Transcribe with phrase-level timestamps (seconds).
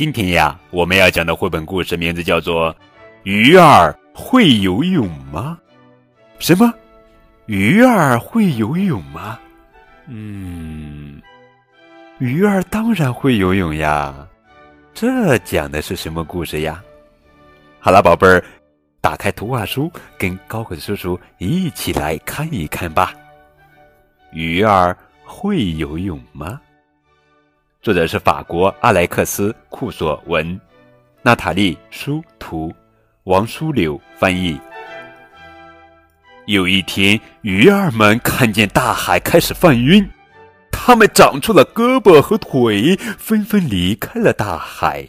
[0.00, 2.72] 今天呀，我们要讲的绘本故事名字叫做
[3.24, 5.58] 《鱼儿会游泳吗》？
[6.42, 6.72] 什么？
[7.44, 9.38] 鱼儿会游泳吗？
[10.06, 11.20] 嗯，
[12.18, 14.26] 鱼儿当然会游泳呀。
[14.94, 16.82] 这讲的是什么故事呀？
[17.78, 18.42] 好了，宝贝儿，
[19.02, 23.12] 打开图画书，跟高个子叔叔一起来看一看吧。
[24.32, 24.96] 鱼儿
[25.26, 26.58] 会游泳吗？
[27.82, 30.60] 作者是法国阿莱克斯·库索文，
[31.22, 32.70] 娜塔莉·舒图，
[33.24, 34.60] 王书柳翻译。
[36.44, 40.06] 有一天，鱼儿们看见大海开始泛晕，
[40.70, 45.08] 它们长出了胳膊和腿，纷纷离开了大海。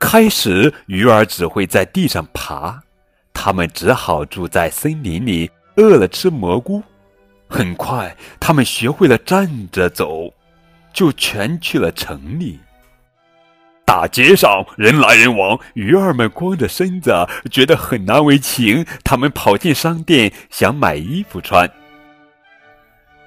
[0.00, 2.80] 开始，鱼儿只会在地上爬，
[3.34, 6.82] 它们只好住在森林里，饿了吃蘑菇。
[7.46, 10.32] 很快，它们学会了站着走。
[10.94, 12.58] 就全去了城里。
[13.84, 18.86] 大街上人来人往，鱼儿们光着身子，觉得很难为情。
[19.04, 21.70] 他们跑进商店，想买衣服穿。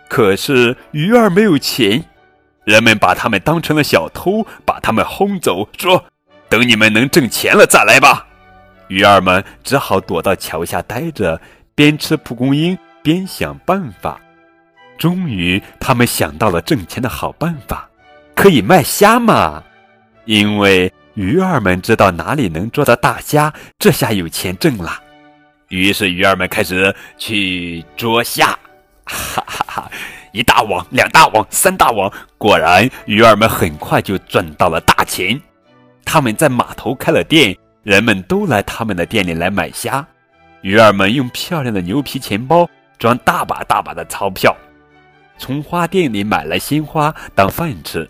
[0.09, 2.03] 可是鱼儿没有钱，
[2.64, 6.06] 人们把他们当成了小偷，把他们轰走，说
[6.50, 8.25] ：“等你们能挣钱了再来吧。”
[8.89, 11.39] 鱼儿们只好躲到桥下待着，
[11.75, 14.19] 边吃蒲公英边想办法。
[14.98, 17.88] 终于，他们想到了挣钱的好办法，
[18.36, 19.64] 可以卖虾嘛！
[20.26, 25.02] 因为鱼儿们知道哪里能捉到大虾，这下有钱挣了。
[25.70, 28.48] 于是，鱼儿们开始去捉虾，
[29.06, 29.92] 哈哈哈！
[30.31, 35.40] 一大网，两大网，三大网，果然，鱼儿们很快就赚到了大钱。
[36.06, 40.06] 他们在码头开了店，人们都来他们的店里来买虾。
[40.62, 44.56] 鱼儿们用漂亮的牛皮钱包装大把大把的钞票。
[45.38, 48.09] 从花店里买来鲜花当饭吃，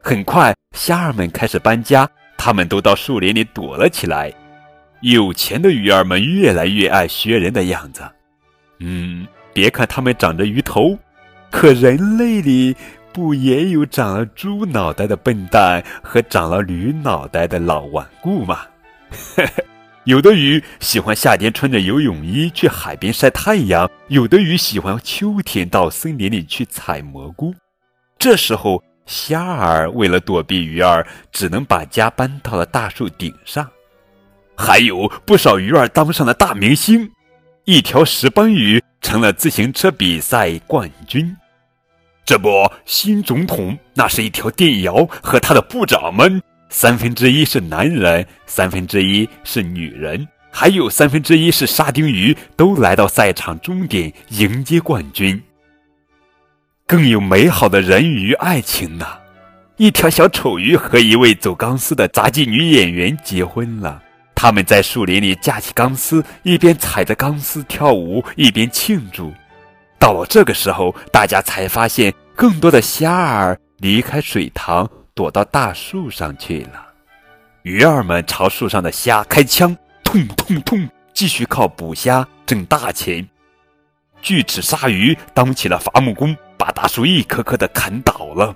[0.00, 4.32] 很快虾儿们开始搬家，他们都到树林里躲了起来。
[5.00, 8.02] 有钱的鱼儿们越来越爱学人的样子，
[8.80, 10.98] 嗯，别看他们长着鱼头，
[11.50, 12.76] 可人类里
[13.12, 18.60] 不也有长了猪脑袋的笨蛋和长了驴脑袋的老顽固吗？
[19.36, 19.64] 呵呵。
[20.06, 27.52] 有的鱼喜欢夏天穿着游泳衣去海边晒太阳，有的鱼喜欢秋天到森林里去采蘑菇。
[28.16, 33.68] 这时候，虾儿为了躲避鱼儿，只能把家搬到了大树顶上。
[34.56, 37.10] 还有不少鱼儿当上了大明星，
[37.64, 41.36] 一条石斑鱼成了自行车比赛冠军。
[42.24, 42.48] 这不，
[42.84, 46.40] 新总统那是一条电鳐和他的部长们。
[46.68, 55.40] 三分之一是男人，三分之一是女人，还有三分之一是沙丁鱼，都来到赛场终点迎接冠军。
[56.86, 59.06] 更有美好的人鱼爱情呢，
[59.76, 64.02] 一条小丑鱼和一位走钢丝的杂技女演员结婚了。
[64.34, 69.32] 他们在树林里架起钢丝，一边踩着钢丝跳舞，一边庆祝。
[69.98, 74.88] 到了这个时候，大家才发现，更多的虾儿离开水塘。
[75.16, 76.88] 躲到大树上去了，
[77.62, 83.26] 鱼儿们朝树上的虾开枪，痛痛痛，继续靠捕虾挣大钱。
[84.20, 88.54] 锯齿鲨鱼当起了伐木工，把大树一棵棵的砍倒了。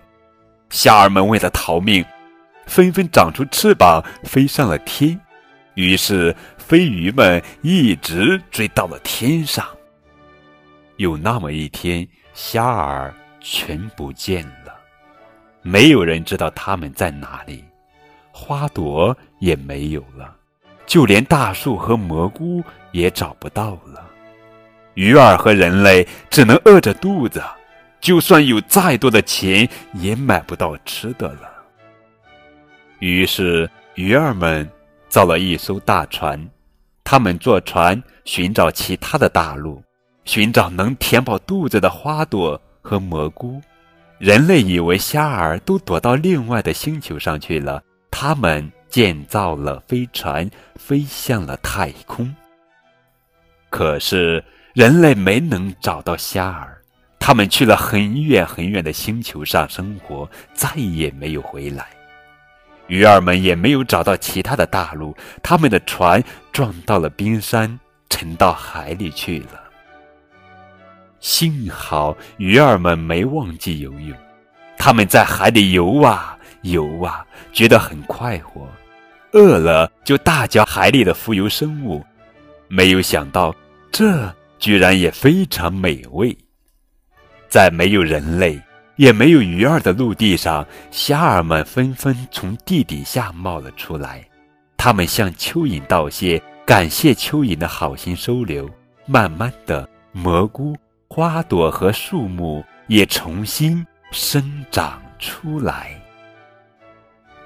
[0.69, 2.05] 虾儿们为了逃命，
[2.67, 5.19] 纷纷长出翅膀飞上了天。
[5.77, 9.67] 于是飞鱼们一直追到了天上。
[10.99, 14.60] 有那么一天，虾儿全不见了。
[15.63, 17.65] 没有人知道他们在哪里，
[18.33, 20.35] 花朵也没有了，
[20.87, 22.63] 就连大树和蘑菇
[22.93, 24.09] 也找不到了。
[24.95, 27.43] 鱼儿和人类只能饿着肚子，
[28.01, 31.51] 就算有再多的钱，也买不到吃的了。
[32.99, 34.69] 于是，鱼儿们
[35.09, 36.49] 造了一艘大船，
[37.05, 39.83] 他们坐船寻找其他的大陆，
[40.25, 43.61] 寻找能填饱肚子的花朵和蘑菇。
[44.21, 52.31] 人类以为虾儿都躲到另外的星球上去了，他们建造了飞船，飞向了太空。
[53.71, 54.45] 可是
[54.75, 56.83] 人类没能找到虾儿，
[57.19, 61.87] 他们去了很远很远的星球上生活，再也没有回来。
[62.89, 67.81] 鱼儿们也没有找到其他的大陆，他们的船撞到了冰山，
[68.11, 69.70] 沉到海里去了。
[71.21, 74.17] 幸好鱼儿们没忘记游泳，
[74.79, 78.67] 他们在海里游啊游啊，觉得很快活。
[79.33, 82.05] 饿了就大叫海里的浮游生物，
[82.69, 83.55] 没有想到
[83.93, 86.37] 这居然也非常美味。
[87.49, 88.61] 在没有人类、
[88.97, 94.27] 也没有鱼儿的陆地上，虾儿们纷纷从地底下冒了出来。
[94.77, 98.69] 他们向蚯蚓道谢，感谢蚯蚓的好心收留。
[99.07, 100.77] 慢慢的，蘑菇、
[101.13, 105.91] 花朵和树木也重新生长出来。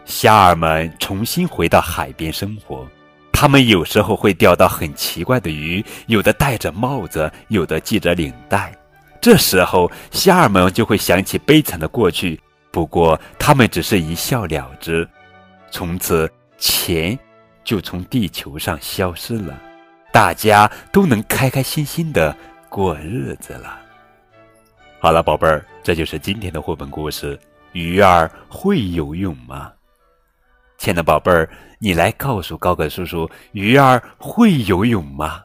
[0.05, 2.87] 虾儿们重新回到海边生活。
[3.33, 8.71] 他们有时候会钓到很奇怪的鱼，有的戴着帽子，有的系着领带。
[9.19, 12.39] 这时候，虾儿们就会想起悲惨的过去。
[12.71, 15.09] 不过，他们只是一笑了之。
[15.71, 17.19] 从此，钱
[17.65, 19.59] 就从地球上消失了，
[20.13, 22.37] 大家都能开开心心的
[22.75, 23.79] 过日子了。
[24.99, 27.39] 好了，宝贝儿，这就是今天的绘本故事。
[27.71, 29.73] 鱼儿会游泳吗？
[30.77, 31.49] 亲爱的宝贝儿，
[31.79, 35.41] 你来告诉高个叔叔，鱼儿会游泳吗？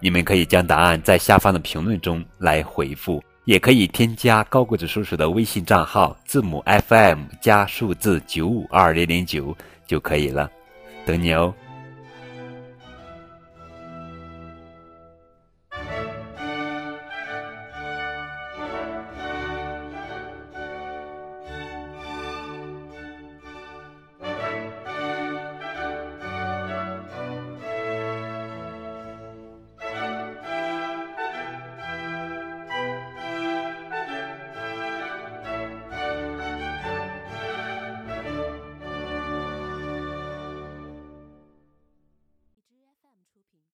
[0.00, 9.56] 你们可以将答案在下方的评论中来回复，也可以添加高个子叔叔的微信账号，字母 FM 加数字九五二零零九
[9.86, 10.50] 就可以了，
[11.06, 11.54] 等你哦。